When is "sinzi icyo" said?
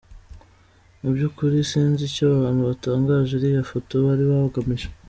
1.71-2.25